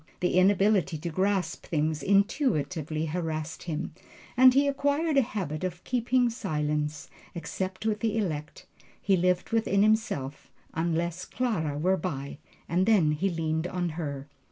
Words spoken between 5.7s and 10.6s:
keeping silence, except with the elect. He lived within himself,